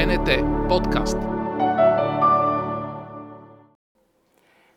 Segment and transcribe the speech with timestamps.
[0.00, 0.28] БНТ
[0.68, 1.16] подкаст.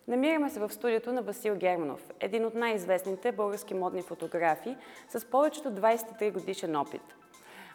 [0.07, 4.75] Намираме се в студиото на Васил Германов, един от най-известните български модни фотографи
[5.09, 7.15] с повечето 23 годишен опит.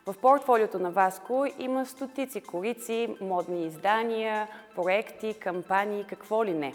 [0.07, 6.75] В портфолиото на Васко има стотици корици, модни издания, проекти, кампании, какво ли не.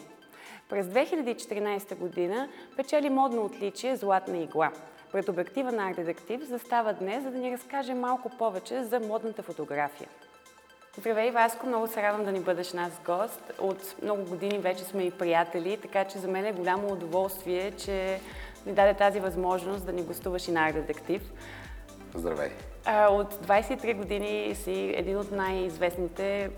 [0.69, 4.71] През 2014 година печели модно отличие Златна игла–
[5.13, 10.09] пред обектива на арт-детектив застава днес, за да ни разкаже малко повече за модната фотография.
[10.97, 11.67] Здравей, Васко!
[11.67, 13.53] Много се радвам да ни бъдеш нас гост.
[13.59, 18.19] От много години вече сме и приятели, така че за мен е голямо удоволствие, че
[18.65, 21.21] ни даде тази възможност да ни гостуваш и на арт-детектив.
[22.15, 22.49] Здравей!
[23.09, 26.49] От 23 години си един от най-известните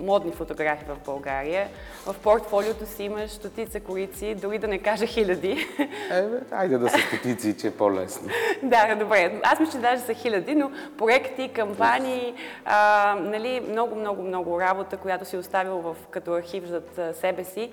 [0.00, 1.68] модни фотографии в България.
[2.06, 5.66] В портфолиото си имаш стотица корици, дори да не кажа хиляди.
[6.10, 8.28] Е, айде да са стотици, че е по-лесно.
[8.62, 9.40] да, добре.
[9.42, 14.96] Аз мисля, че даже са хиляди, но проекти, кампании, а, нали, много, много, много работа,
[14.96, 17.70] която си оставил в, като архив зад себе си.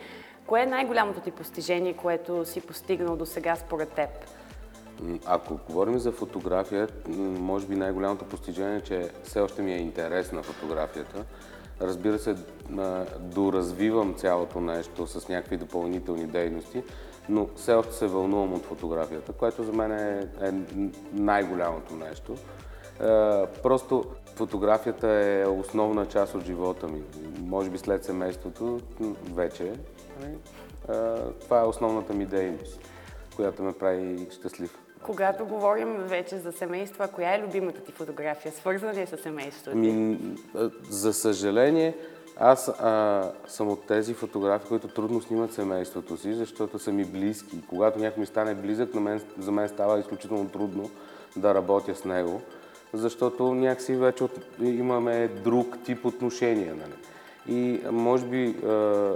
[0.47, 4.09] Кое е най-голямото ти постижение, което си постигнал до сега според теб?
[5.25, 6.87] Ако говорим за фотография,
[7.39, 11.25] може би най-голямото постижение е, че все още ми е интерес на фотографията.
[11.81, 12.35] Разбира се,
[13.19, 16.83] доразвивам цялото нещо с някакви допълнителни дейности,
[17.29, 20.51] но все още се вълнувам от фотографията, което за мен е, е
[21.13, 22.35] най-голямото нещо.
[23.63, 27.01] Просто фотографията е основна част от живота ми.
[27.39, 28.79] Може би след семейството
[29.33, 29.73] вече.
[30.21, 30.37] Нали?
[31.41, 32.79] Това е основната ми дейност,
[33.35, 34.86] която ме прави щастлив.
[35.07, 38.51] Когато говорим вече за семейство, а коя е любимата ти фотография?
[38.51, 40.17] Свързана ли е с семейството ти?
[40.89, 41.95] за съжаление,
[42.37, 47.61] аз а, съм от тези фотографии, които трудно снимат семейството си, защото са ми близки.
[47.67, 50.89] Когато някой ми стане близък, на мен, за мен става изключително трудно
[51.35, 52.41] да работя с него,
[52.93, 56.75] защото някакси вече от, имаме друг тип отношения.
[56.75, 56.95] Нали?
[57.57, 59.13] И може би а,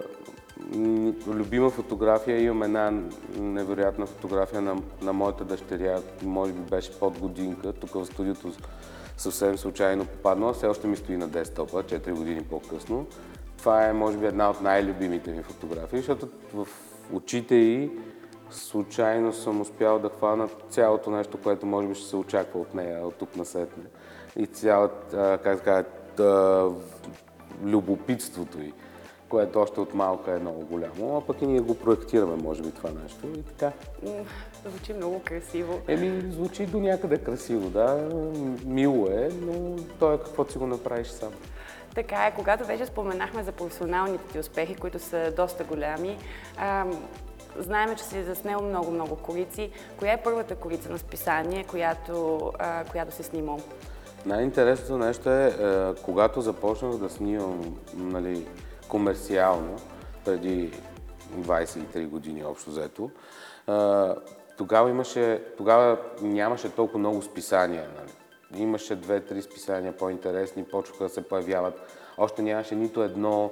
[1.27, 2.93] любима фотография, имам една
[3.39, 8.51] невероятна фотография на, на моята дъщеря, може би беше под годинка, тук в студиото
[9.17, 13.05] съвсем случайно попаднала, все още ми стои на десктопа, 4 години по-късно.
[13.57, 16.67] Това е, може би, една от най-любимите ми фотографии, защото в
[17.13, 17.91] очите й
[18.51, 23.07] случайно съм успял да хвана цялото нещо, което може би ще се очаква от нея
[23.07, 23.83] от тук на сетне.
[24.35, 25.85] И цялата, как да кажа,
[27.63, 28.73] любопитството й
[29.31, 32.71] което още от малка е много голямо, а пък и ние го проектираме, може би,
[32.71, 33.71] това нещо и така.
[34.65, 35.79] Звучи много красиво.
[35.87, 38.09] Еми, звучи до някъде красиво, да.
[38.65, 41.31] Мило е, но то е каквото си го направиш сам.
[41.95, 46.17] Така е, когато вече споменахме за професионалните ти успехи, които са доста голями,
[47.59, 49.71] Знаеме, че си заснел много-много корици.
[49.99, 53.59] Коя е първата корица на списание, която, а, която си снимал?
[54.25, 58.47] Най-интересното нещо е, е, когато започнах да снимам нали,
[58.91, 59.75] комерциално,
[60.25, 60.71] преди
[61.37, 63.09] 23 години общо взето,
[64.57, 67.89] тогава, имаше, тогава нямаше толкова много списания.
[67.97, 68.61] Нали?
[68.63, 71.73] Имаше две-три списания по-интересни, почваха да се появяват.
[72.17, 73.51] Още нямаше нито едно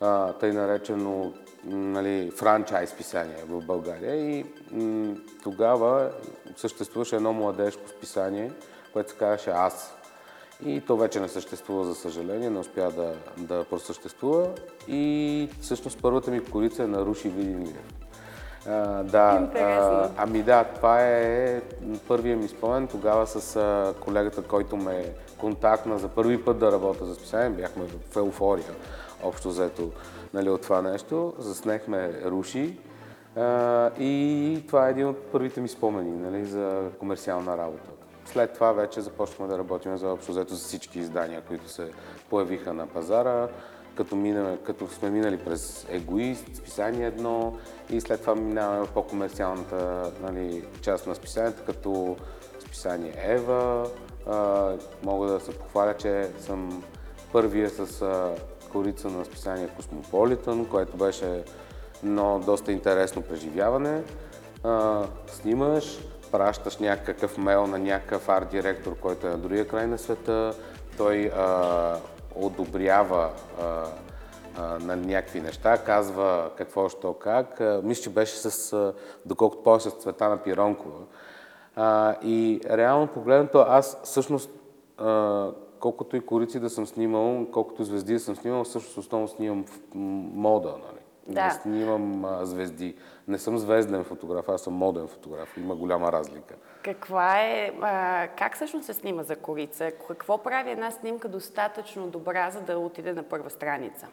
[0.00, 1.32] а, тъй наречено
[1.64, 4.14] нали, франчайз списание в България.
[4.14, 6.10] И м- тогава
[6.56, 8.52] съществуваше едно младежко списание,
[8.92, 9.97] което се казваше Аз.
[10.64, 14.48] И то вече не съществува, за съжаление, не успя да, да просъществува.
[14.88, 17.74] И всъщност първата ми корица е на Руши Видин
[18.66, 21.62] А, да, а, ами да, това е
[22.08, 22.86] първия ми спомен.
[22.86, 25.04] Тогава с а, колегата, който ме
[25.38, 28.74] контактна за първи път да работя за списание, бяхме в еуфория,
[29.22, 29.90] общо взето
[30.34, 31.34] нали, от това нещо.
[31.38, 32.78] Заснехме Руши
[33.36, 37.97] а, и това е един от първите ми спомени нали, за комерциална работа.
[38.32, 41.90] След това вече започнахме да работим за общо взето за всички издания, които се
[42.30, 43.48] появиха на пазара,
[43.96, 47.58] като, минаме, като сме минали през Егоист, списание едно
[47.90, 52.16] и след това минаваме в по-комерциалната нали, част на списанията, като
[52.58, 53.90] списание Ева.
[54.26, 54.72] А,
[55.02, 56.84] мога да се похваля, че съм
[57.32, 58.34] първия с а,
[58.72, 61.44] корица на списание Космополитън, което беше
[62.04, 64.02] едно доста интересно преживяване.
[64.64, 65.98] А, снимаш,
[66.32, 70.54] пращаш някакъв мейл на някакъв арт-директор, който е на другия край на света,
[70.96, 71.96] той а,
[72.34, 73.30] одобрява
[73.60, 73.84] а,
[74.58, 77.62] а, на някакви неща, казва какво, що, как.
[77.82, 78.92] Мисля, че беше с,
[79.26, 81.00] доколкото повече с цвета на Пиронкова.
[81.76, 84.50] А, и реално погледнато, аз всъщност,
[84.98, 85.50] а,
[85.80, 89.64] колкото и корици да съм снимал, колкото звезди да съм снимал, всъщност основно снимам
[90.34, 90.68] мода.
[90.68, 91.00] Нали?
[91.28, 91.44] Да.
[91.44, 92.94] Не снимам а, звезди.
[93.28, 95.56] Не съм звезден фотограф, аз съм моден фотограф.
[95.56, 96.54] Има голяма разлика.
[96.84, 99.90] Каква е, а, как всъщност се снима за корица?
[100.08, 104.06] Какво прави една снимка достатъчно добра, за да отиде на първа страница?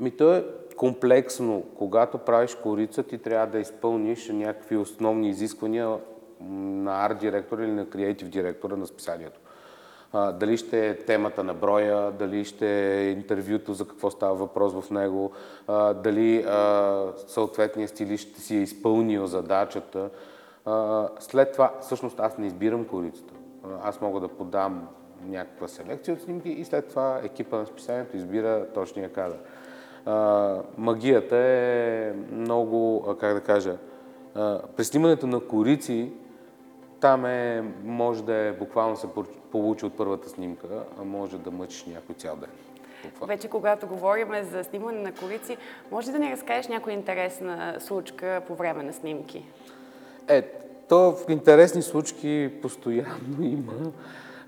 [0.00, 0.44] Ми то е
[0.76, 1.62] комплексно.
[1.78, 5.98] Когато правиш корица, ти трябва да изпълниш някакви основни изисквания
[6.40, 9.40] на арт директора или на креатив директора на списанието.
[10.12, 14.90] Дали ще е темата на броя, дали ще е интервюто, за какво става въпрос в
[14.90, 15.32] него,
[16.02, 16.46] дали
[17.26, 20.10] съответният стилист ще си е изпълнил задачата.
[21.18, 23.34] След това, всъщност, аз не избирам корицата.
[23.82, 24.88] Аз мога да подам
[25.26, 29.38] някаква селекция от снимки и след това екипа на списанието избира точния кадър.
[30.78, 33.76] Магията е много, как да кажа,
[34.34, 36.12] а, при снимането на корици
[37.02, 39.06] там е, може да е буквално се
[39.52, 40.66] получи от първата снимка,
[41.00, 42.50] а може да мъчиш някой цял ден.
[43.04, 43.26] Буквално.
[43.26, 45.56] Вече когато говорим за снимане на корици,
[45.90, 49.44] може да ни разкажеш някоя интересна случка по време на снимки?
[50.28, 50.42] Е,
[50.88, 53.92] то в интересни случки постоянно има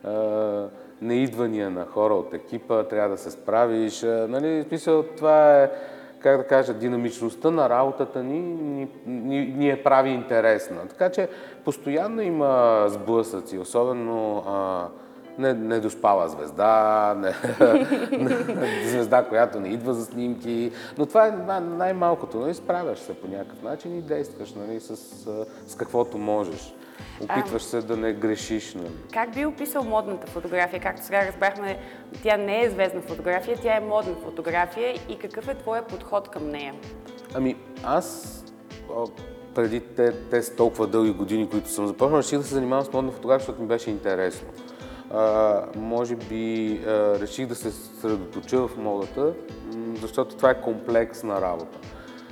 [0.05, 0.69] а,
[1.03, 4.03] неидвания на хора от екипа, трябва да се справиш.
[4.03, 5.71] Нали, в смисъл, това е,
[6.25, 10.89] как да кажа, динамичността на работата ни ни, ни, ни е прави интересна.
[10.89, 11.29] Така че
[11.65, 14.87] постоянно има сблъсъци, особено а,
[15.39, 17.35] не, недоспала звезда, не,
[18.89, 20.73] звезда, която не идва за снимки.
[20.99, 22.39] Но това е най- най-малкото.
[22.39, 22.55] Нали?
[22.55, 24.81] Справяш се по някакъв начин и действаш нали?
[24.81, 24.97] с,
[25.67, 26.75] с каквото можеш.
[27.21, 28.75] Опитваш се да не грешиш.
[28.75, 28.91] Нали?
[29.13, 30.81] Как би описал модната фотография?
[30.81, 31.79] Както сега разбрахме,
[32.23, 36.49] тя не е звездна фотография, тя е модна фотография и какъв е твоя подход към
[36.49, 36.75] нея?
[37.35, 38.41] Ами аз
[39.55, 43.13] преди те, тези толкова дълги години, които съм започнал, реших да се занимавам с модна
[43.13, 44.49] фотография, защото ми беше интересно.
[45.11, 49.35] А, може би а, реших да се съсредоточа в модата,
[50.01, 51.79] защото това е комплексна работа.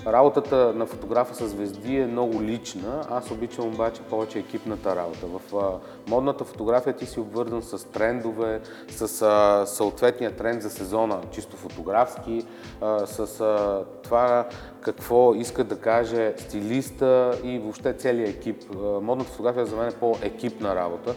[0.07, 5.27] Работата на фотографа с звезди е много лична, аз обичам обаче повече екипната работа.
[5.27, 5.41] В
[6.09, 12.47] модната фотография ти си обвързан с трендове, с съответния тренд за сезона, чисто фотографски,
[13.07, 13.47] с
[14.03, 14.49] това
[14.81, 18.75] какво иска да каже стилиста и въобще целият екип.
[19.03, 21.15] Модната фотография за мен е по-екипна работа.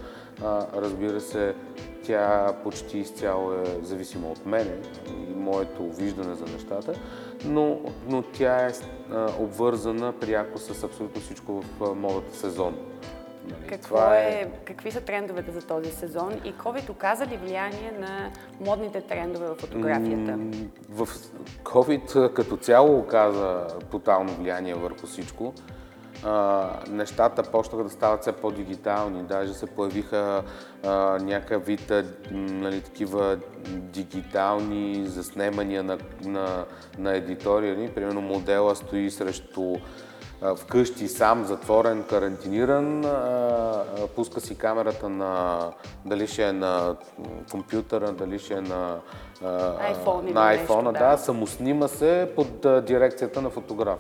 [0.76, 1.56] Разбира се,
[2.04, 4.78] тя почти изцяло е зависима от мене
[5.08, 6.94] и моето виждане за нещата,
[7.46, 8.72] но, но тя е
[9.12, 12.76] а, обвързана пряко с абсолютно всичко в модата сезон.
[13.50, 18.32] Нали, Какво е, какви са трендовете за този сезон и COVID оказа ли влияние на
[18.60, 20.40] модните трендове в фотографията?
[20.90, 21.08] В
[21.64, 25.54] COVID като цяло оказа тотално влияние върху всичко.
[26.24, 29.24] А, нещата почнаха да стават все по-дигитални.
[29.24, 30.44] Даже се появиха
[30.84, 31.92] а, някакъв вид
[32.32, 36.66] нали, такива дигитални заснемания на, на,
[36.98, 37.92] на едиториали.
[37.96, 39.76] Примерно модела стои срещу
[40.42, 45.60] а, вкъщи сам, затворен, карантиниран, а, а, пуска си камерата на
[46.06, 46.96] дали ще е на
[47.52, 49.00] компютъра, дали ще е на,
[49.44, 49.48] а,
[49.94, 51.10] iPhone на нещо, iPhone, да.
[51.12, 54.00] да, самоснима се под дирекцията на фотограф.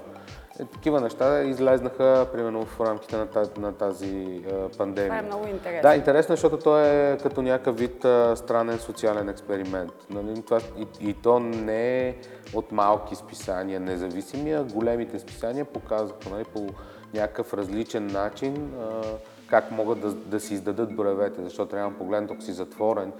[0.59, 5.09] Е, такива неща излезнаха, примерно, в рамките на тази, на тази а, пандемия.
[5.09, 5.89] Това е много интересно.
[5.89, 9.93] Да, интересно е, защото той е като някакъв вид а, странен социален експеримент.
[10.09, 10.41] Нали?
[10.41, 12.15] Това, и, и то не е
[12.53, 16.67] от малки списания независими, а големите списания показваха нали, по
[17.13, 19.01] някакъв различен начин а,
[19.47, 23.11] как могат да, да си издадат броевете, защото трябва погледнат, ако си затворен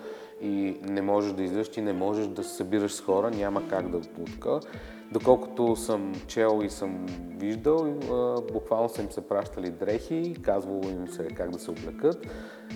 [0.41, 3.89] и не можеш да излизаш, ти не можеш да се събираш с хора, няма как
[3.89, 4.60] да путка.
[5.12, 7.05] Доколкото съм чел и съм
[7.38, 7.93] виждал,
[8.53, 12.27] буквално са им се пращали дрехи, казвало им се как да се облекат.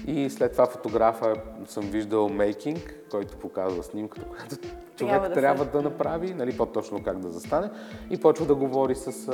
[0.07, 1.33] И след това фотографа
[1.65, 4.55] съм виждал мейкинг, който показва снимката, която
[4.95, 7.69] човек да се- трябва да направи, нали, по-точно как да застане,
[8.09, 9.31] и почва да говори с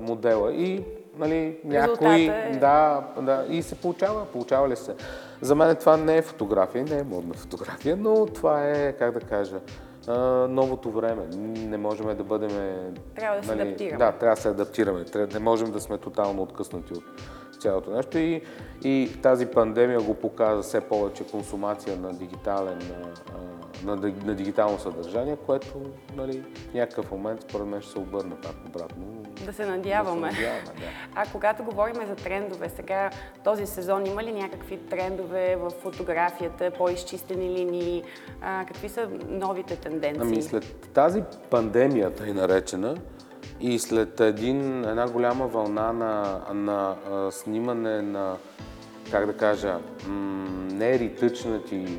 [0.00, 0.52] модела.
[0.52, 0.84] И
[1.18, 1.58] нали.
[1.70, 4.94] Резултатът е- Да, да, и се получава, получава ли се.
[5.40, 9.20] За мен това не е фотография, не е модна фотография, но това е, как да
[9.20, 9.60] кажа,
[10.48, 11.22] новото време.
[11.56, 12.50] Не можем да бъдем...
[13.16, 13.98] Трябва да се адаптираме.
[13.98, 15.04] Да, трябва да се адаптираме.
[15.32, 17.04] Не можем да сме тотално откъснати от
[17.64, 18.18] цялото нещо.
[18.18, 18.42] И,
[18.84, 25.36] и тази пандемия го показа все повече консумация на дигитален а, на, на дигитално съдържание,
[25.46, 25.80] което
[26.16, 29.04] нали, в някакъв момент според мен ще се обърне пак обратно.
[29.46, 30.28] Да се надяваме.
[30.28, 30.86] Да се надяваме, да.
[31.14, 33.10] А когато говорим за трендове, сега
[33.44, 38.02] този сезон има ли някакви трендове в фотографията, по-изчистени линии?
[38.40, 40.22] А, какви са новите тенденции?
[40.22, 42.96] Ами след тази пандемия, тъй наречена,
[43.60, 48.36] и след един, една голяма вълна на, на а, снимане на,
[49.10, 51.98] как да кажа, м- неритъчнати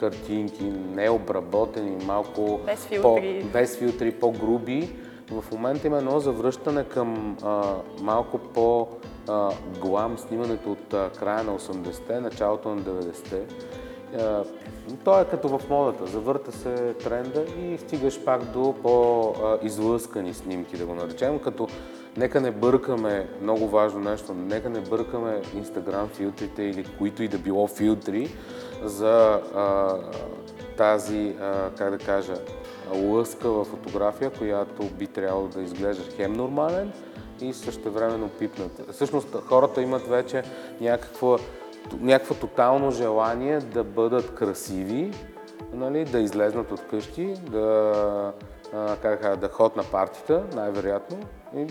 [0.00, 0.64] картинки,
[0.94, 3.46] необработени, малко Без по, филтри.
[3.52, 4.96] без филтри, по-груби,
[5.30, 7.62] в момента има едно завръщане към а,
[8.00, 8.88] малко по
[9.28, 9.50] а,
[9.80, 13.46] глам снимането от а, края на 80-те, началото на 90-те.
[14.20, 14.44] А,
[15.04, 16.06] то е като в модата.
[16.06, 21.68] Завърта се тренда и стигаш пак до по-излъскани снимки, да го наречем, като
[22.16, 27.38] нека не бъркаме, много важно нещо, нека не бъркаме Instagram филтрите или които и да
[27.38, 28.30] било филтри
[28.84, 29.94] за а,
[30.76, 32.34] тази, а, как да кажа,
[32.94, 36.92] лъскава фотография, която би трябвало да изглежда хем нормален
[37.40, 38.92] и същевременно пипната.
[38.92, 40.42] Всъщност хората имат вече
[40.80, 41.38] някакво,
[42.00, 45.10] някакво тотално желание да бъдат красиви,
[45.72, 48.32] нали, да излезнат от къщи, да,
[48.74, 51.18] а, как, да ход на партията, най-вероятно.
[51.56, 51.66] И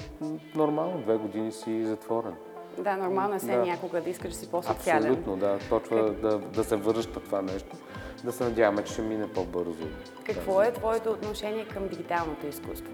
[0.56, 2.34] нормално, две години си затворен.
[2.78, 3.66] Да, нормално е се да.
[3.66, 5.12] някога да искаш да си по-социален.
[5.12, 5.60] Абсолютно, да.
[5.70, 7.76] Точно да, да се връща това нещо.
[8.24, 9.88] Да се надяваме, че ще мине по-бързо.
[10.26, 12.92] Какво е твоето отношение към дигиталното изкуство?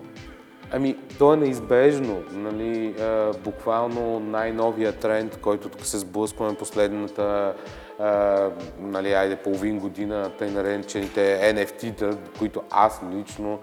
[0.73, 2.23] Ами, то е неизбежно.
[2.31, 7.53] Нали, а, буквално най-новия тренд, който тук се сблъскваме последната
[7.99, 8.49] а,
[8.79, 13.59] нали, айде, половин година, тъй наречените NFT-та, които аз лично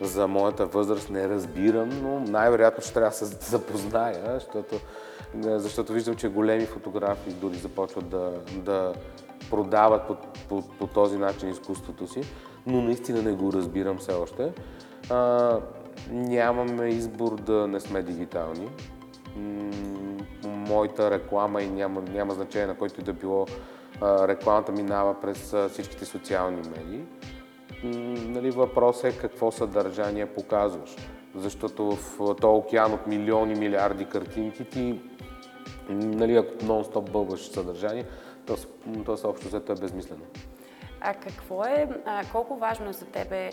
[0.00, 4.80] за моята възраст не разбирам, но най-вероятно ще трябва да се запозная, защото,
[5.44, 8.92] защото виждам, че големи фотографии дори започват да, да
[9.50, 10.16] продават по,
[10.48, 12.20] по, по този начин изкуството си,
[12.66, 14.52] но наистина не го разбирам все още.
[15.10, 15.58] А,
[16.10, 18.68] нямаме избор да не сме дигитални.
[20.44, 23.46] Моята реклама и няма, няма значение на който и да било
[24.02, 27.04] рекламата минава през всичките социални медии.
[28.28, 30.96] Нали, въпрос е какво съдържание показваш.
[31.34, 35.00] Защото в този океан от милиони, милиарди картинки ти,
[35.88, 38.04] нали, ако нон-стоп бълваш съдържание,
[38.46, 38.56] то,
[39.04, 40.24] то съобщо взето е безмислено.
[41.00, 43.50] А какво е, а, колко важно е за тебе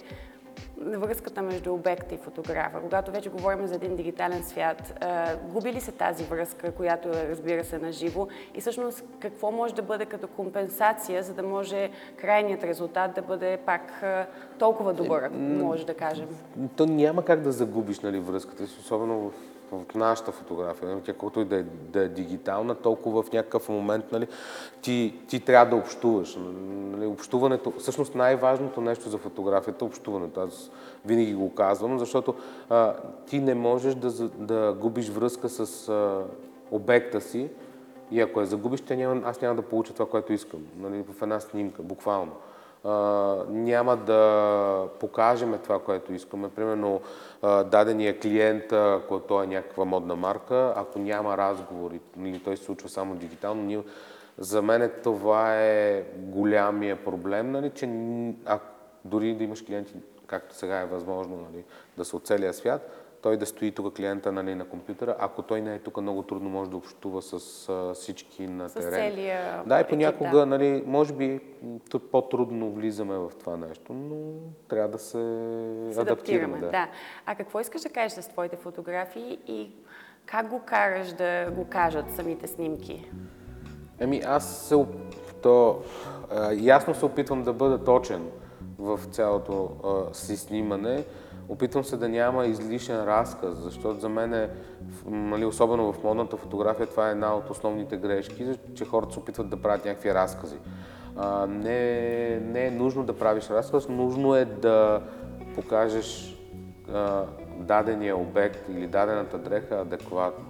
[0.77, 2.81] връзката между обекта и фотографа.
[2.81, 5.05] Когато вече говорим за един дигитален свят,
[5.53, 9.75] губи ли се тази връзка, която е, разбира се, на живо и всъщност какво може
[9.75, 14.03] да бъде като компенсация, за да може крайният резултат да бъде пак
[14.59, 16.27] толкова добър, ако може да кажем?
[16.75, 19.33] То няма как да загубиш нали, връзката, особено в
[19.71, 24.11] в нашата фотография, тя колкото и да е, да е дигитална, толкова в някакъв момент
[24.11, 24.27] нали,
[24.81, 26.37] ти, ти трябва да общуваш.
[26.71, 30.41] Нали, общуването, всъщност най-важното нещо за фотографията е общуването.
[30.41, 30.71] Аз
[31.05, 32.33] винаги го казвам, защото
[32.69, 32.95] а,
[33.27, 36.23] ти не можеш да, да губиш връзка с а,
[36.71, 37.49] обекта си
[38.11, 41.39] и ако я загубиш, няма, аз няма да получа това, което искам нали, в една
[41.39, 42.31] снимка, буквално
[43.49, 46.49] няма да покажем това, което искаме.
[46.49, 47.01] Примерно,
[47.43, 52.89] дадения клиент, ако той е някаква модна марка, ако няма разговори или той се случва
[52.89, 53.83] само дигитално, ние,
[54.37, 57.89] за мен това е голямия проблем, нали, че
[58.45, 58.59] а,
[59.05, 59.93] дори да имаш клиенти,
[60.27, 61.63] както сега е възможно нали,
[61.97, 65.15] да са от целия свят, той да стои тук клиента нали, на компютъра.
[65.19, 68.91] Ако той не е тук, много трудно може да общува с а, всички на терен.
[68.91, 70.45] С целия Да, и понякога, да.
[70.45, 71.39] нали, може би
[72.11, 74.15] по-трудно влизаме в това нещо, но
[74.67, 75.17] трябва да се,
[75.91, 76.59] се адаптираме.
[76.59, 76.71] Да.
[76.71, 76.87] да.
[77.25, 79.71] А какво искаш да кажеш с твоите фотографии и
[80.25, 83.11] как го караш да го кажат самите снимки?
[83.99, 84.85] Еми, аз се,
[85.43, 85.81] то,
[86.31, 88.29] а, ясно се опитвам да бъда точен
[88.79, 91.05] в цялото а, си снимане.
[91.49, 94.49] Опитвам се да няма излишен разказ, защото за мен е,
[95.05, 99.49] нали, особено в модната фотография, това е една от основните грешки, че хората се опитват
[99.49, 100.57] да правят някакви разкази.
[101.15, 105.01] А, не, не е нужно да правиш разказ, нужно е да
[105.55, 106.37] покажеш
[106.93, 107.23] а,
[107.57, 110.45] дадения обект или дадената дреха адекватно.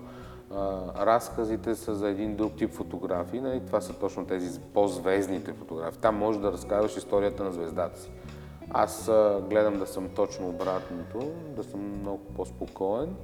[0.56, 3.62] А, разказите са за един друг тип фотографии, нали?
[3.66, 6.02] това са точно тези по-звездните фотографии.
[6.02, 8.12] Там можеш да разказваш историята на звездата си.
[8.72, 9.12] Аз
[9.50, 13.16] гледам да съм точно обратното, да съм много по-спокоен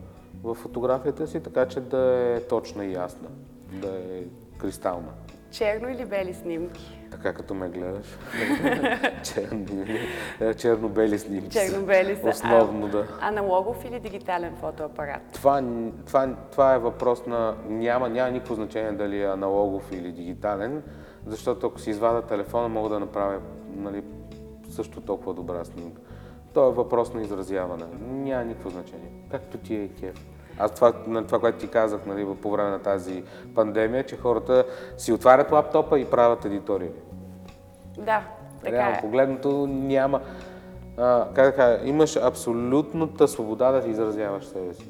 [0.43, 3.29] в фотографията си, така че да е точна и ясна,
[3.71, 4.23] да е
[4.57, 5.11] кристална.
[5.51, 6.99] Черно или бели снимки?
[7.11, 8.05] Така като ме гледаш.
[10.57, 11.49] Черно-бели снимки.
[11.49, 12.29] Черно-бели са.
[12.29, 13.07] Основно, да.
[13.21, 15.21] Аналогов или дигитален фотоапарат?
[15.33, 15.63] Това,
[16.05, 17.55] това, това е въпрос на...
[17.69, 20.83] Няма, няма никакво значение дали е аналогов или дигитален,
[21.25, 23.39] защото ако си извада телефона, мога да направя
[23.75, 24.03] нали,
[24.75, 26.01] също толкова добра снимка.
[26.53, 27.83] То е въпрос на изразяване.
[28.01, 29.11] Няма никакво значение.
[29.31, 30.25] Както ти е кеф.
[30.59, 33.23] Аз това, на това, което ти казах нали, по време на тази
[33.55, 34.65] пандемия, че хората
[34.97, 36.89] си отварят лаптопа и правят едитории.
[37.97, 38.23] Да,
[38.63, 39.01] така Реално е.
[39.01, 40.21] погледното няма...
[40.97, 44.89] А, как да кажа, имаш абсолютната свобода да изразяваш себе си.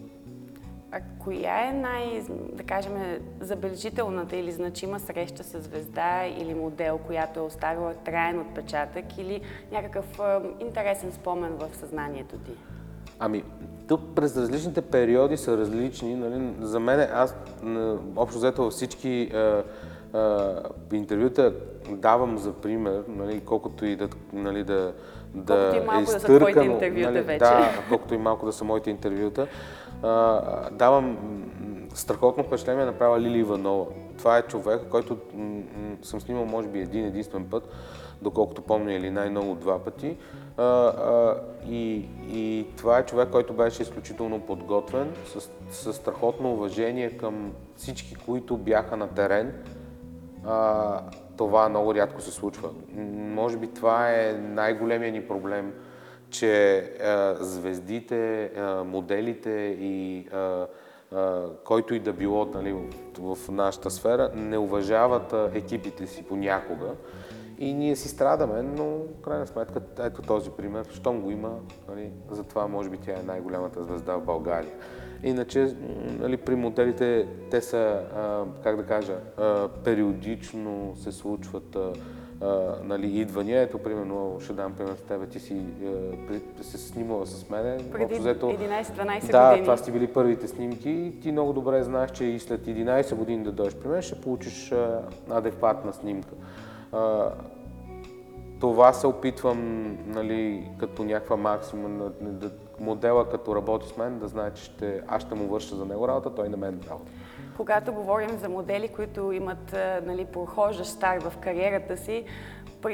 [0.95, 2.23] А коя е най,
[2.53, 2.93] да кажем,
[3.39, 10.19] забележителната или значима среща с звезда или модел, която е оставила траен отпечатък или някакъв
[10.19, 12.51] а, интересен спомен в съзнанието ти?
[13.19, 13.43] Ами,
[13.87, 16.15] тук през различните периоди са различни.
[16.15, 16.53] Нали?
[16.61, 17.35] За мен, аз
[18.15, 19.63] общо взето във всички а,
[20.13, 20.61] а,
[20.93, 21.53] интервюта
[21.89, 24.93] давам за пример, нали, колкото и да, нали, да,
[25.33, 27.39] да колкото и малко е да са твоите интервюта нали, вече.
[27.39, 29.47] Да, колкото и малко да са моите интервюта.
[30.71, 31.17] Давам
[31.93, 33.85] страхотно впечатление направила Лили Иванова.
[34.17, 35.17] Това е човек, който
[36.01, 37.69] съм снимал може би един единствен път,
[38.21, 40.17] доколкото помня или най-много два пъти.
[40.57, 47.17] А, а, и, и това е човек, който беше изключително подготвен, с, с страхотно уважение
[47.17, 49.53] към всички, които бяха на терен.
[50.45, 51.01] А,
[51.37, 52.69] това много рядко се случва.
[53.15, 55.73] Може би това е най-големия ни проблем,
[56.39, 60.67] че а, звездите, а, моделите и а,
[61.63, 62.75] който и да било нали,
[63.19, 66.91] в, в нашата сфера, не уважават екипите си понякога.
[67.59, 72.11] И ние си страдаме, но в крайна сметка, ето този пример, щом го има, нали,
[72.31, 74.71] затова може би тя е най-голямата звезда в България.
[75.23, 75.75] Иначе,
[76.19, 81.93] нали, при моделите, те са, а, как да кажа, а, периодично се случват а,
[82.41, 83.61] а, нали, идвания.
[83.61, 85.61] Ето, примерно, ще дам пример с тебе, ти си
[86.59, 87.89] а, се снимала с мен.
[87.91, 89.63] Преди 11-12 да, години.
[89.63, 91.13] това сте били първите снимки.
[91.21, 94.71] Ти много добре знаеш, че и след 11 години да дойдеш при мен, ще получиш
[94.71, 96.35] а, адекватна снимка.
[96.91, 97.29] А,
[98.59, 104.51] това се опитвам, нали, като някаква максима, да, модела като работи с мен, да знае,
[104.53, 107.11] че ще, аз ще му върша за него работа, той на мен работа.
[107.57, 112.25] Когато говорим за модели, които имат нали, прохождащ старт в кариерата си,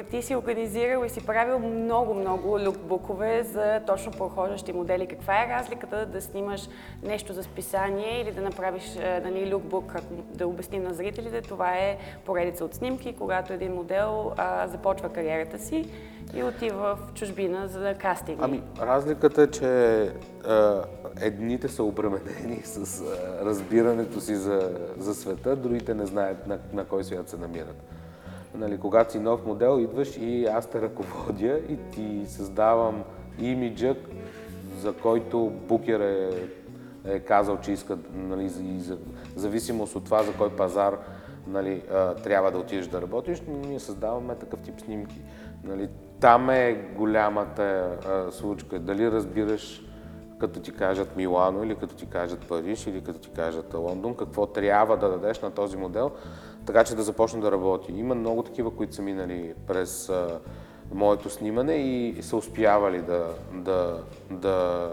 [0.09, 5.07] ти си организирал и си правил много-много лукбукове за точно прохождащи модели.
[5.07, 6.69] Каква е разликата да снимаш
[7.03, 11.41] нещо за списание или да направиш нали, лукбук, да обясним на зрителите?
[11.41, 15.85] Това е поредица от снимки, когато един модел а, започва кариерата си
[16.35, 18.41] и отива в чужбина за кастинги.
[18.43, 20.01] Ами, разликата е, че
[20.45, 20.83] а,
[21.21, 26.85] едните са обременени с а, разбирането си за, за света, другите не знаят на, на
[26.85, 27.83] кой свят се намират.
[28.55, 33.03] Нали, когато си нов модел, идваш и аз те ръководя и ти създавам
[33.39, 33.95] имиджа,
[34.77, 36.29] за който букер е,
[37.05, 38.97] е казал, че иска, нали, и за,
[39.35, 40.97] зависимост от това за кой пазар
[41.47, 45.21] нали, а, трябва да отидеш да работиш, ние създаваме такъв тип снимки.
[45.63, 48.79] Нали, там е голямата а, случка.
[48.79, 49.83] Дали разбираш
[50.41, 54.47] като ти кажат Милано или като ти кажат Париж или като ти кажат Лондон, какво
[54.47, 56.11] трябва да дадеш на този модел,
[56.65, 57.91] така че да започне да работи.
[57.91, 60.39] Има много такива, които са минали през а,
[60.93, 64.89] моето снимане и са успявали да, да, да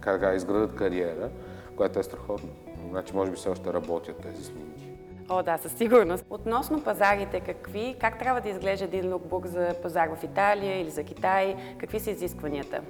[0.00, 1.28] как да изградат кариера,
[1.76, 2.50] която е страхотно.
[2.90, 4.88] Значи, може би все още работят тези снимки.
[5.28, 6.24] О, да, със сигурност.
[6.30, 11.04] Относно пазарите, какви, как трябва да изглежда един лукбук за пазар в Италия или за
[11.04, 11.56] Китай?
[11.78, 12.80] Какви са изискванията?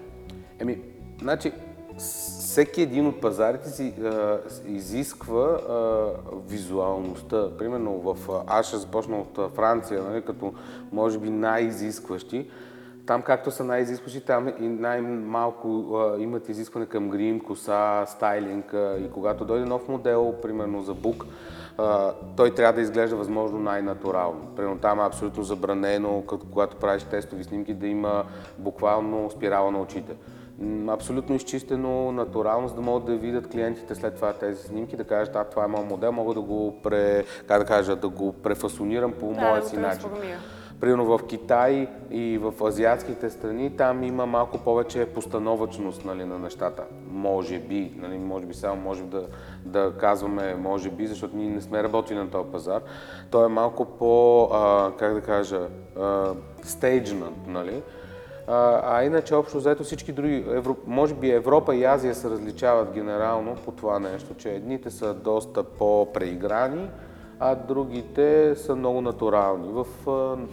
[0.58, 0.78] Еми,
[1.20, 1.52] значи,
[1.98, 6.06] всеки един от пазарите си а, изисква а,
[6.48, 7.56] визуалността.
[7.58, 10.52] Примерно в, аз ще започна от Франция, нали, като
[10.92, 12.50] може би най-изискващи.
[13.06, 18.74] Там както са най-изискващи, там и най-малко а, имат изискване към грим, коса, стайлинг.
[18.74, 21.26] А, и когато дойде нов модел, примерно за бук,
[21.78, 24.40] а, той трябва да изглежда възможно най-натурално.
[24.56, 28.24] Примерно там е абсолютно забранено, когато правиш тестови снимки, да има
[28.58, 30.16] буквално спирала на очите
[30.88, 35.36] абсолютно изчистено, натурално, за да могат да видят клиентите след това тези снимки, да кажат,
[35.36, 39.12] а това е моят модел, мога да го, пре, как да кажа, да го префасонирам
[39.12, 40.10] по да, моя си начин.
[40.80, 46.82] Примерно в Китай и в азиатските страни, там има малко повече постановъчност нали, на нещата.
[47.10, 49.26] Може би, нали, може би само може да,
[49.64, 52.82] да казваме може би, защото ние не сме работили на този пазар.
[53.30, 55.60] Той е малко по, а, как да кажа,
[56.62, 57.82] стейджнат, нали?
[58.48, 62.92] А, а иначе общо взето всички други, Евро, може би Европа и Азия се различават
[62.92, 66.90] генерално по това нещо, че едните са доста по-преиграни,
[67.40, 69.86] а другите са много натурални в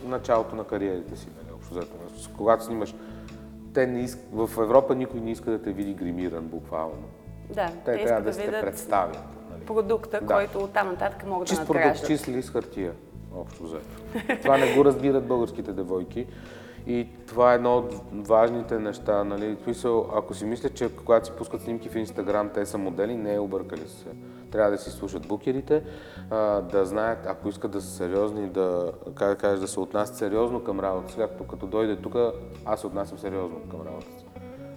[0.05, 1.27] началото на кариерите си.
[1.37, 1.95] Нали, общо взето.
[2.37, 2.95] Когато снимаш,
[3.73, 4.19] те не иск...
[4.33, 7.03] в Европа никой не иска да те види гримиран буквално.
[7.49, 9.23] Да, те, те трябва да, да се представят.
[9.51, 9.65] Нали.
[9.65, 10.33] Продукта, да.
[10.33, 12.07] който оттам нататък могат чист да надграждат.
[12.07, 12.91] Чист продукт, чист лист хартия,
[13.35, 13.87] общо взето.
[14.41, 16.27] това не го разбират българските девойки.
[16.87, 17.93] И това е едно от
[18.27, 19.23] важните неща.
[19.23, 19.57] Нали?
[19.63, 23.33] Смисъл, ако си мисля, че когато си пускат снимки в Инстаграм, те са модели, не
[23.33, 24.07] е объркали се.
[24.51, 25.83] Трябва да си слушат букерите,
[26.71, 30.63] да знаят, ако искат да са сериозни, да, как да кажа, да се отнасят сериозно
[30.63, 31.19] към работата си.
[31.19, 32.15] Както като дойде тук,
[32.65, 34.25] аз се отнасям сериозно към работата си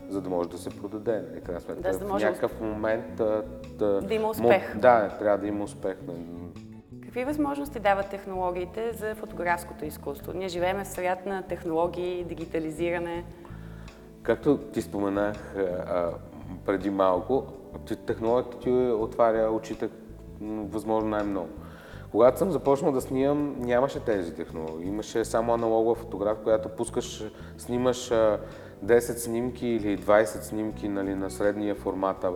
[0.08, 1.24] за да може да се продаде.
[1.68, 1.80] Нали?
[1.80, 3.42] Да, в някакъв момент да,
[3.78, 4.76] да, да има успех.
[4.78, 5.96] Да, трябва да има успех.
[6.06, 6.26] Нали?
[7.08, 10.32] Какви възможности дават технологиите за фотографското изкуство?
[10.32, 13.24] Ние живеем в свят на технологии, дигитализиране.
[14.22, 15.54] Както ти споменах,
[16.66, 17.46] преди малко,
[18.06, 19.88] технологията ти отваря очите
[20.40, 21.48] възможно най-много.
[22.10, 24.88] Когато съм започнал да снимам, нямаше тези технологии.
[24.88, 27.24] Имаше само аналогова фотография, която пускаш,
[27.58, 32.26] снимаш 10 снимки или 20 снимки нали, на средния формат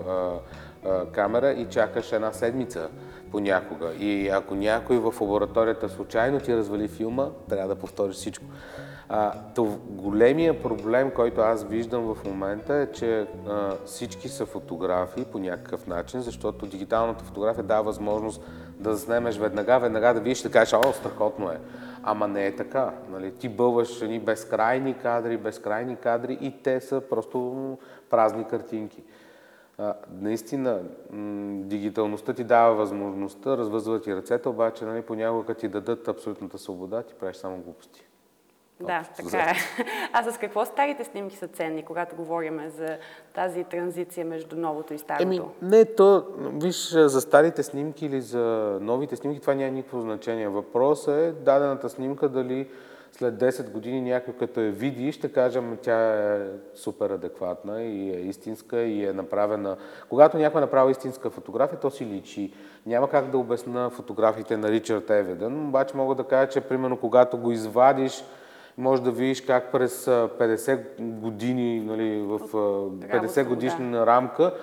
[1.13, 2.89] камера и чакаш една седмица
[3.33, 3.93] понякога.
[3.99, 8.45] И ако някой в лабораторията случайно ти развали филма, трябва да повториш всичко.
[9.09, 15.25] А, то големия проблем, който аз виждам в момента е, че а, всички са фотографии
[15.25, 18.43] по някакъв начин, защото дигиталната фотография дава възможност
[18.79, 21.59] да заснемеш веднага, веднага да видиш, да кажеш, о, страхотно е.
[22.03, 22.91] Ама не е така.
[23.11, 23.33] Нали?
[23.35, 27.79] Ти бълваш едни безкрайни кадри, безкрайни кадри и те са просто
[28.11, 29.03] празни картинки.
[29.79, 30.81] А, наистина,
[31.11, 37.03] м- дигиталността ти дава възможността, развъзва ти ръцете, обаче нали, понякога ти дадат абсолютната свобода,
[37.03, 38.07] ти правиш само глупости.
[38.81, 39.55] Да, така е.
[40.13, 42.99] А с какво старите снимки са ценни, когато говорим за
[43.35, 45.23] тази транзиция между новото и старото?
[45.23, 50.49] Еми, не, то, виж, за старите снимки или за новите снимки това няма никакво значение.
[50.49, 52.69] Въпросът е дадената снимка дали
[53.13, 58.21] след 10 години някой като я види, ще кажем, тя е супер адекватна и е
[58.21, 59.77] истинска и е направена.
[60.09, 62.53] Когато някой е направил истинска фотография, то си личи.
[62.87, 67.39] Няма как да обясна фотографиите на Ричард Еведен, обаче мога да кажа, че примерно когато
[67.39, 68.25] го извадиш,
[68.79, 74.55] може да видиш как през 50 години, нали, в 50 годишна рамка,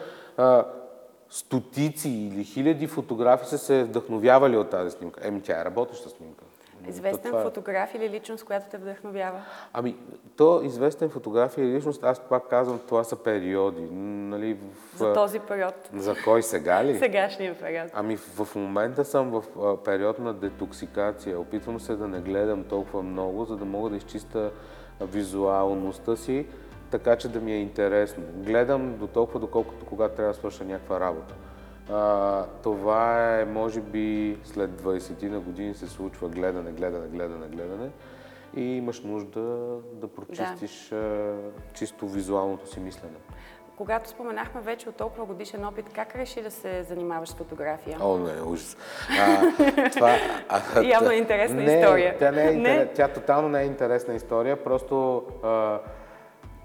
[1.29, 5.27] стотици или хиляди фотографи са се вдъхновявали от тази снимка.
[5.27, 6.43] Еми, тя е работеща снимка.
[6.87, 7.41] Известен това...
[7.41, 7.43] Е.
[7.43, 9.41] фотограф или личност, която те вдъхновява?
[9.73, 9.95] Ами,
[10.37, 13.87] то известен фотограф или личност, аз пак казвам, това са периоди.
[13.91, 14.97] Нали, в...
[14.97, 15.89] За този период.
[15.93, 16.97] За кой сега ли?
[16.97, 17.91] Сегашния период.
[17.93, 19.43] Ами, в момента съм в
[19.85, 21.39] период на детоксикация.
[21.39, 24.51] Опитвам се да не гледам толкова много, за да мога да изчиста
[25.01, 26.45] визуалността си,
[26.91, 28.23] така че да ми е интересно.
[28.35, 31.35] Гледам до толкова, доколкото когато трябва да свърша някаква работа.
[31.91, 37.89] А, това е, може би, след 20 на години се случва гледане, гледане, гледане, гледане
[38.55, 39.41] и имаш нужда
[39.93, 41.35] да прочистиш да.
[41.73, 43.15] чисто визуалното си мислене.
[43.77, 47.97] Когато споменахме вече от толкова годишен опит, как реши да се занимаваш с фотография?
[48.01, 48.77] О, не, ужас.
[49.19, 49.41] А,
[49.91, 50.15] това,
[50.49, 52.17] а, Явно е интересна не, история.
[52.19, 52.87] Тя, не е не?
[52.93, 55.79] тя тотално не е интересна история, просто а,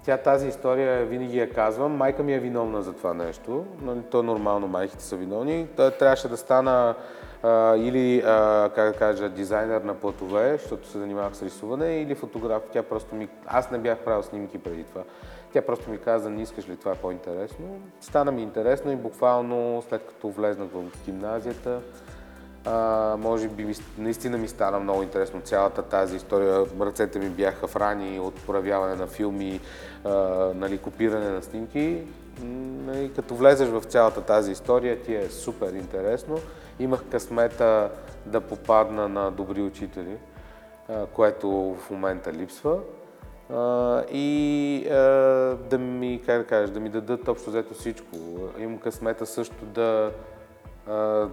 [0.05, 1.91] тя тази история винаги я казвам.
[1.91, 3.65] Майка ми е виновна за това нещо.
[3.81, 5.67] Нали, то е нормално, майките са виновни.
[5.75, 6.95] Той трябваше да стана
[7.43, 12.15] а, или, а, как да кажа, дизайнер на платове, защото се занимавах с рисуване, или
[12.15, 12.63] фотограф.
[12.71, 13.27] Тя просто ми...
[13.45, 15.01] Аз не бях правил снимки преди това.
[15.53, 17.65] Тя просто ми каза, не искаш ли това по-интересно.
[18.01, 21.79] Стана ми интересно и буквално след като влезнах в гимназията,
[22.65, 26.65] а, може би наистина ми стана много интересно цялата тази история.
[26.81, 29.59] Ръцете ми бяха в рани от проявяване на филми,
[30.03, 30.09] а,
[30.55, 32.03] нали, копиране на снимки.
[32.85, 36.37] Нали, като влезеш в цялата тази история, ти е супер интересно.
[36.79, 37.89] Имах късмета
[38.25, 40.17] да попадна на добри учители,
[40.89, 41.49] а, което
[41.79, 42.77] в момента липсва.
[43.51, 48.17] Uh, и uh, да ми, как да кажеш, да ми дадат общо взето всичко.
[48.59, 50.11] Имам късмета също да,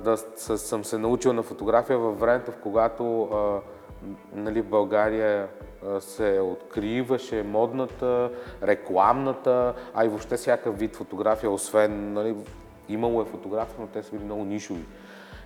[0.05, 0.17] да
[0.57, 3.31] съм се научил на фотография във времето, в когато
[4.35, 5.49] нали, България
[6.01, 8.31] се откриваше модната,
[8.62, 12.37] рекламната, а и въобще всякакъв вид фотография, освен, нали,
[12.88, 14.85] имало е фотография, но те са били много нишови.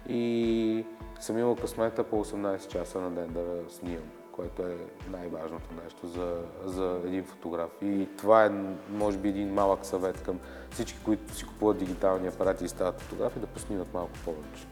[0.09, 0.85] И
[1.21, 4.77] съм имал късмета по 18 часа на ден да снимам което е
[5.11, 7.71] най-важното нещо за, за един фотограф.
[7.83, 8.51] И това е,
[8.91, 10.39] може би, един малък съвет към
[10.71, 14.67] всички, които си купуват дигитални апарати и стават фотографи, да поснимат малко повече.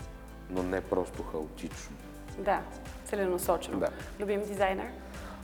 [0.51, 1.97] Но не просто хаотично.
[2.39, 2.61] Да,
[3.05, 3.79] целенасочено.
[3.81, 3.89] Да.
[4.21, 4.87] Любим дизайнер?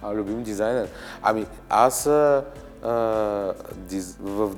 [0.02, 0.88] А, любим дизайнер?
[1.22, 2.44] Ами, аз а,
[2.83, 4.54] а, диз, в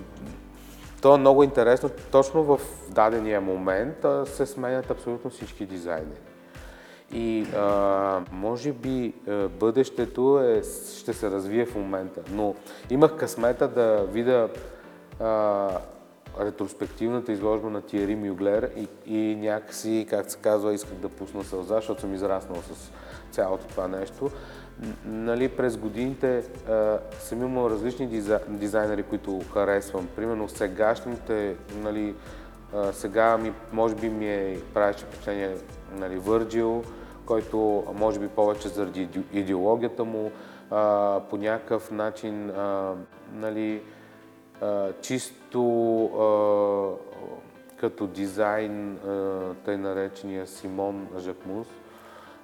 [1.03, 1.91] то е много интересно.
[2.11, 6.32] Точно в дадения момент се сменят абсолютно всички дизайнери.
[7.13, 9.13] И а, може би
[9.61, 10.63] бъдещето е,
[10.99, 12.21] ще се развие в момента.
[12.31, 12.55] Но
[12.91, 14.49] имах късмета да видя
[15.21, 15.69] а,
[16.41, 21.75] ретроспективната изложба на Тиери Мюглер и, и някакси, как се казва, исках да пусна сълза,
[21.75, 22.91] защото съм израснал с
[23.31, 24.31] цялото това нещо.
[25.05, 30.09] Нали, през годините а, съм имал различни дизайнери, които харесвам.
[30.17, 32.15] Примерно сегашните, нали,
[32.75, 35.57] а, сега ми, може би ми е правеше впечатление
[35.99, 36.83] нали, Върджил,
[37.27, 40.31] който може би повече заради идеологията му,
[41.31, 42.53] по някакъв начин
[43.35, 43.83] нали,
[45.01, 45.61] чисто
[47.77, 48.99] като дизайн,
[49.65, 51.67] тъй наречения Симон Жакмус.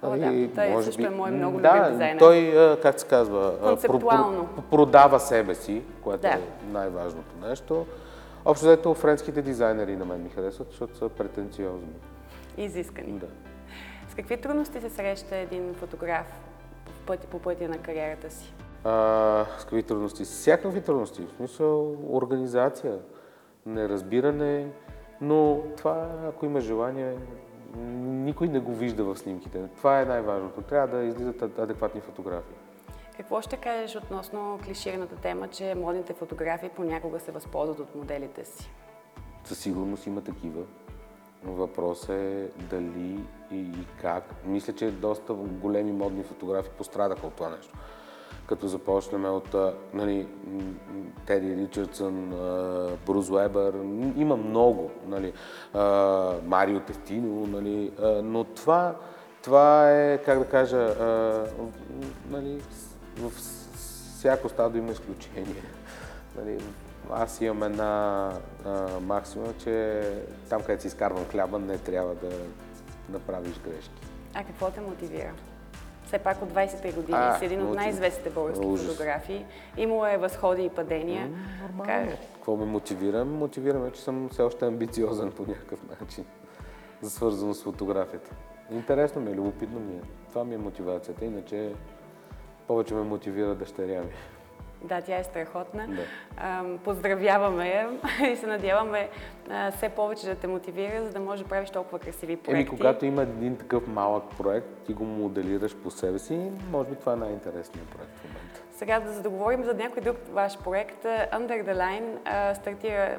[0.03, 2.19] О, да, той може също би, е мой много да, любим дизайнер.
[2.19, 3.77] Той, как се казва.
[3.87, 6.27] Про, про, продава себе си, което да.
[6.27, 6.39] е
[6.71, 7.85] най-важното нещо.
[8.45, 11.93] Общо взето френските дизайнери на мен ми харесват, защото са претенциозни.
[12.57, 13.11] Изискани.
[13.11, 13.27] Да.
[14.19, 16.25] Какви трудности се среща един фотограф
[16.85, 18.53] по пътя, по пътя на кариерата си?
[18.83, 20.23] А, с какви трудности?
[20.23, 21.21] Всякакви трудности.
[21.25, 22.99] В смисъл организация,
[23.65, 24.67] неразбиране,
[25.21, 27.17] но това, ако има желание,
[27.77, 29.67] никой не го вижда в снимките.
[29.77, 30.61] Това е най-важното.
[30.61, 32.55] Трябва да излизат адекватни фотографии.
[33.17, 38.69] Какво ще кажеш относно клишираната тема, че модните фотографии понякога се възползват от моделите си?
[39.43, 40.63] Със сигурност има такива.
[41.43, 43.19] Въпросът е дали
[43.51, 43.71] и
[44.01, 44.35] как.
[44.45, 47.73] Мисля, че доста големи модни фотографии пострадаха от това нещо.
[48.47, 49.55] Като започнем от
[49.93, 50.27] нали,
[51.25, 52.29] Теди Ричардсън,
[53.05, 53.73] Бруз Уебър,
[54.15, 55.33] има много, нали,
[56.45, 57.91] Марио Тестино, нали,
[58.23, 58.95] но това,
[59.41, 60.95] това е, как да кажа,
[62.29, 62.61] нали,
[63.17, 63.31] в
[64.19, 65.63] всяко стадо има изключение.
[66.37, 66.57] Нали,
[67.11, 68.31] аз имам една
[68.65, 70.01] а, максима, че
[70.49, 72.29] там, където си изкарвам хляба, не трябва да,
[73.09, 74.01] да правиш грешки.
[74.33, 75.31] А какво те мотивира?
[76.05, 78.87] Все пак от 20-те години А, си един от най-известните български Ужас.
[78.87, 79.45] фотографии.
[79.77, 81.29] Имало е възходи и падения.
[81.61, 82.11] Нормално.
[82.33, 83.25] Какво ме мотивира?
[83.25, 86.25] Мотивираме, че съм все още амбициозен по някакъв начин,
[87.01, 88.31] за свързано с фотографията.
[88.71, 90.01] Интересно ми е, любопитно ми е.
[90.29, 91.25] Това ми е мотивацията.
[91.25, 91.73] Иначе
[92.67, 94.11] повече ме мотивира дъщеря ми.
[94.83, 95.87] Да, тя е страхотна.
[95.87, 96.01] Да.
[96.37, 97.89] Ам, Поздравяваме я
[98.31, 99.09] и се надяваме
[99.75, 102.51] все повече да те мотивира, за да можеш да правиш толкова красиви проекти.
[102.61, 106.95] Еми, когато има един такъв малък проект, ти го моделираш по себе си, може би
[106.95, 108.61] това е най-интересният проект в момента.
[108.73, 113.17] Сега, за да говорим за някой друг ваш проект, Under the Line стартира,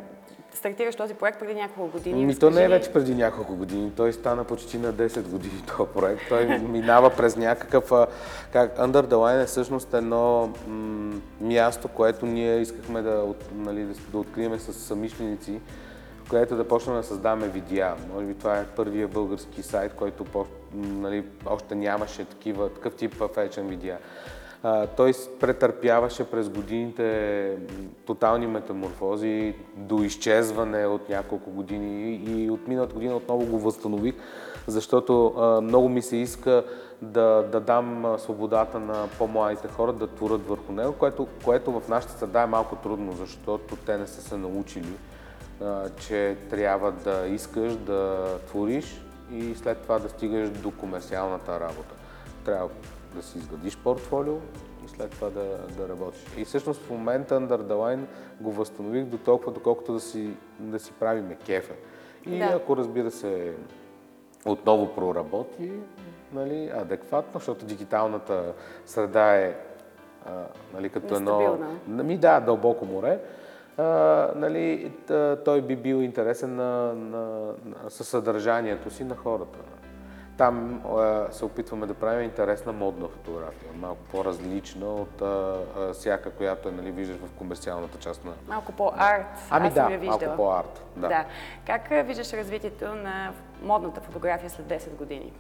[0.54, 2.26] стартираш този проект преди няколко години.
[2.26, 3.92] Ми, то не е вече преди няколко години.
[3.96, 6.22] Той стана почти на 10 години този проект.
[6.28, 7.92] Той минава през някакъв...
[8.52, 13.84] Как, Under the Line е всъщност едно м- място, което ние искахме да, от, нали,
[13.84, 15.60] да, да открием с самишленици,
[16.30, 17.94] където да почнем да създаваме видеа.
[18.14, 23.14] Може би това е първия български сайт, който по, нали, още нямаше такива, такъв тип
[23.34, 23.98] фешен видеа.
[24.62, 27.56] А, той претърпяваше през годините
[28.06, 34.14] тотални метаморфози до изчезване от няколко години и, от миналата година отново го възстанових,
[34.66, 36.64] защото много ми се иска
[37.02, 42.12] да, да дам свободата на по-младите хора да творят върху него, което, което в нашата
[42.12, 44.94] среда е малко трудно, защото те не са се научили,
[46.00, 51.94] че трябва да искаш да твориш и след това да стигаш до комерциалната работа.
[52.44, 52.68] Трябва
[53.14, 54.36] да си изградиш портфолио
[54.84, 56.24] и след това да, да работиш.
[56.36, 58.04] И всъщност в момента Under the Line
[58.40, 61.74] го възстанових до толкова, доколкото да си, да си правиме кефа.
[62.26, 62.44] И Да.
[62.44, 63.54] ако разбира се
[64.46, 65.72] отново проработи
[66.32, 68.52] нали, адекватно, защото дигиталната
[68.86, 69.56] среда е
[70.26, 70.30] а,
[70.74, 71.58] нали, като едно...
[71.88, 73.18] Ми да, дълбоко море.
[73.76, 73.84] А,
[74.36, 74.92] нали,
[75.44, 77.20] той би бил интересен на, на,
[77.64, 79.58] на, със съдържанието си на хората.
[80.40, 86.30] Там а, се опитваме да правим интересна модна фотография, малко по-различна от а, а, всяка,
[86.30, 88.32] която е, нали, виждаш в комерциалната част на...
[88.48, 89.26] Малко по-арт.
[89.50, 90.84] Ами Аз да, малко по-арт.
[90.96, 91.08] Да.
[91.08, 91.24] да.
[91.66, 95.32] Как виждаш развитието на модната фотография след 10 години?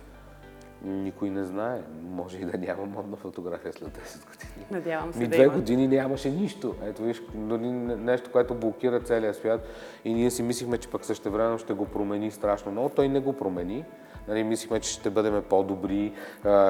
[0.82, 1.80] Никой не знае.
[2.02, 4.66] Може и да няма модна фотография след 10 години.
[4.70, 5.54] Надявам се Ми да две има.
[5.54, 6.74] години нямаше нищо.
[6.84, 9.66] Ето виж, дори не- нещо, което блокира целия свят
[10.04, 12.88] и ние си мислихме, че пък същевременно ще го промени страшно много.
[12.88, 13.84] Той не го промени.
[14.30, 16.12] Нали, мислихме, че ще бъдем по-добри,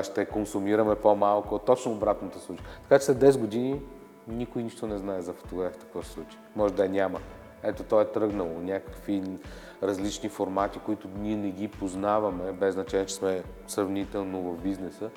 [0.03, 1.59] ще консумираме по-малко.
[1.59, 2.63] Точно обратното случи.
[2.83, 3.81] Така че след 10 години
[4.29, 6.37] никой нищо не знае за фотографията, какво се случи.
[6.57, 7.21] Може да я няма.
[7.63, 8.61] Ето, то е тръгнало.
[8.61, 9.23] Някакви
[9.83, 15.11] различни формати, които ние не ги познаваме, без значение, че сме сравнително в бизнеса,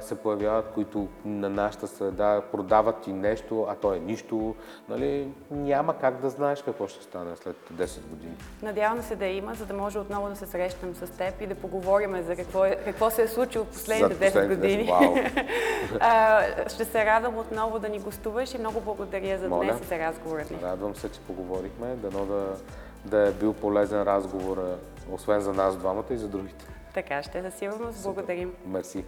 [0.00, 4.54] се появяват, които на нашата среда продават и нещо, а то е нищо.
[4.88, 8.34] Нали, няма как да знаеш какво ще стане след 10 години.
[8.62, 11.54] Надявам се да има, за да може отново да се срещнем с теб и да
[11.54, 14.88] поговорим за какво, е, какво се е случило в последните За 10 последните години.
[14.88, 15.14] 10, вау.
[16.00, 19.64] а, ще се радвам отново да ни гостуваш и много благодаря за Моля.
[19.64, 20.58] днес и за разговорът ни.
[20.62, 21.86] Радвам се, че поговорихме.
[21.96, 22.56] Дано да,
[23.04, 24.78] да е бил полезен разговор,
[25.12, 26.64] освен за нас двамата и за другите.
[26.94, 28.02] Така ще, със сигурност.
[28.02, 28.54] Благодарим.
[28.66, 29.04] Мерси.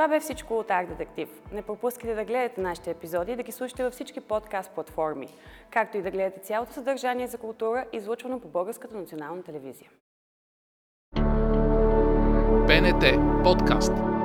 [0.00, 1.28] Това бе всичко от Арт Детектив.
[1.52, 5.28] Не пропускайте да гледате нашите епизоди и да ги слушате във всички подкаст платформи,
[5.70, 9.90] както и да гледате цялото съдържание за култура, излъчвано по Българската национална телевизия.
[12.66, 13.04] БНТ
[13.44, 14.19] подкаст.